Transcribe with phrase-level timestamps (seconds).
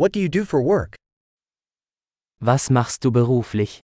[0.00, 0.96] What do you do for work?
[2.40, 3.80] Was machst du beruflich?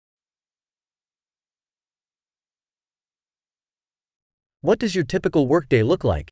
[4.63, 6.31] What does your typical workday look like?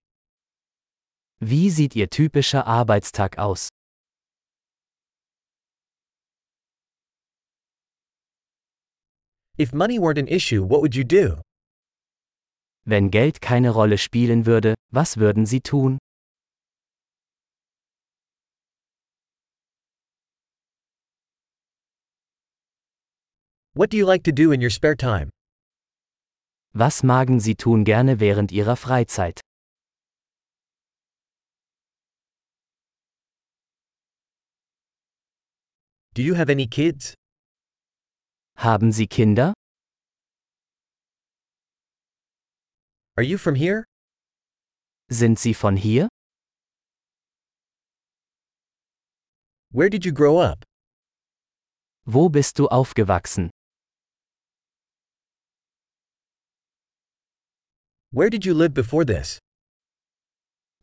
[1.40, 3.68] Wie sieht Ihr typischer Arbeitstag aus?
[9.58, 11.42] If money weren't an issue, what would you do?
[12.86, 15.98] Wenn Geld keine Rolle spielen würde, was würden Sie tun?
[23.76, 25.30] What do you like to do in your spare time?
[26.74, 29.40] Was magen Sie tun gerne während Ihrer Freizeit?
[36.14, 37.14] Do you have any kids?
[38.58, 39.52] Haben Sie Kinder?
[43.16, 43.86] Are you from here?
[45.10, 46.08] Sind Sie von hier?
[49.72, 50.62] Where did you grow up?
[52.06, 53.50] Wo bist du aufgewachsen?
[58.14, 59.40] Where did you live before this?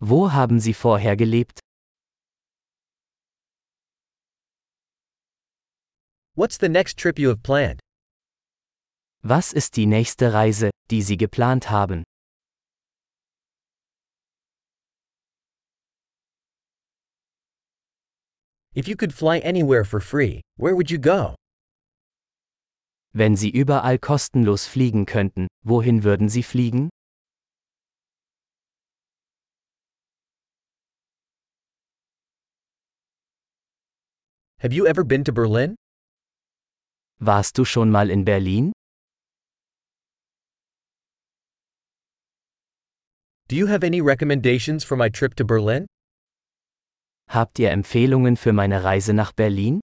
[0.02, 1.60] Wo haben Sie vorher gelebt?
[6.36, 7.80] What's the next trip you have planned?
[9.24, 12.04] Was ist die nächste Reise, die Sie geplant haben?
[18.76, 21.36] If you could fly anywhere for free, where would you go?
[23.14, 26.90] Wenn Sie überall kostenlos fliegen könnten, wohin würden Sie fliegen?
[34.62, 35.76] Have you ever been to Berlin?
[37.20, 38.72] Warst du schon mal in Berlin?
[43.48, 45.88] Do you have any recommendations for my trip to Berlin?
[47.30, 49.80] Habt ihr Empfehlungen für meine Reise nach Berlin?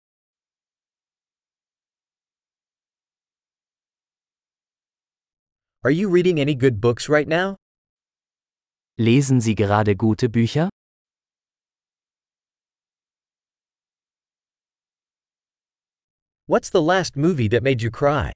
[5.82, 7.56] Are you reading any good books right now?
[8.96, 10.68] Lesen Sie gerade gute Bücher?
[16.50, 18.32] What's the last movie that made you cry?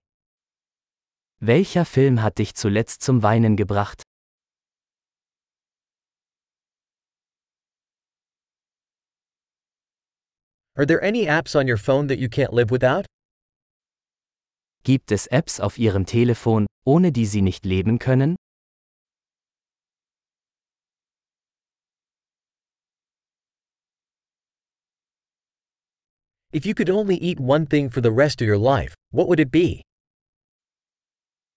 [1.41, 4.03] Welcher Film hat dich zuletzt zum Weinen gebracht?
[10.77, 13.06] Are there any apps on your phone that you can't live without?
[14.84, 18.37] Gibt es Apps auf Ihrem Telefon, ohne die Sie nicht leben können?
[26.52, 29.40] If you could only eat one thing for the rest of your life, what would
[29.40, 29.80] it be?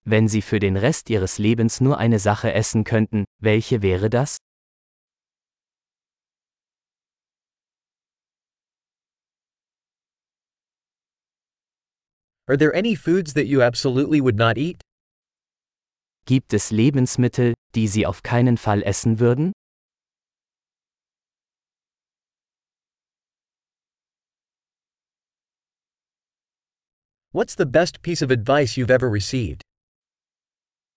[0.06, 4.38] Wenn Sie für den Rest Ihres Lebens nur eine Sache essen könnten, welche wäre das?
[12.48, 14.80] Are there any foods that you absolutely would not eat?
[16.26, 19.52] Gibt es Lebensmittel, die Sie auf keinen Fall essen würden?
[27.36, 29.62] What's the best piece of advice you've ever received?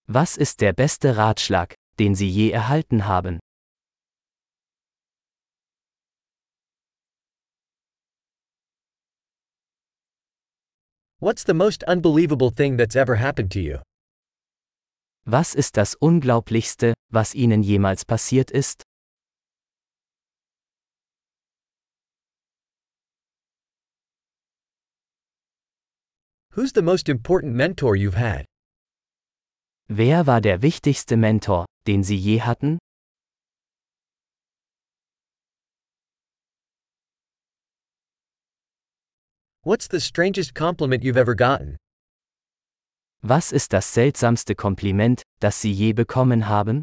[0.06, 3.40] Was ist der beste Ratschlag, den Sie je erhalten haben?
[11.18, 13.78] What's the most unbelievable thing that's ever happened to you?
[15.26, 18.84] Was ist das Unglaublichste, was Ihnen jemals passiert ist?
[26.58, 28.44] Who's the most important mentor you've had?
[29.88, 32.80] Wer war der wichtigste Mentor, den Sie je hatten?
[39.62, 41.76] What's the strangest compliment you've ever gotten?
[43.22, 46.82] Was ist das seltsamste Kompliment, das Sie je bekommen haben?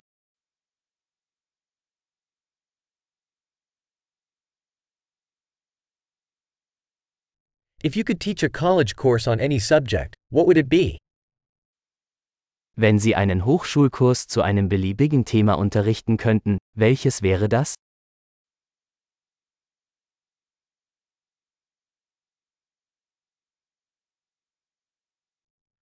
[7.86, 10.98] If you could teach a college course on any subject, what would it be?
[12.76, 17.76] Wenn Sie einen Hochschulkurs zu einem beliebigen Thema unterrichten könnten, welches wäre das?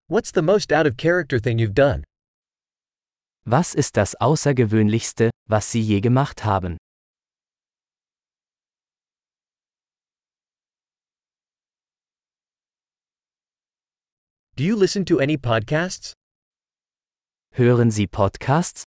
[0.09, 2.03] What's the most out of character thing you've done?
[3.45, 6.75] Was ist das Außergewöhnlichste, was Sie je gemacht haben?
[14.55, 16.13] Do you listen to any podcasts?
[17.55, 18.83] Hören Sie Podcasts?